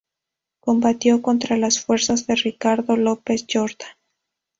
[0.61, 3.91] Combatió contra las fuerzas de Ricardo López Jordán.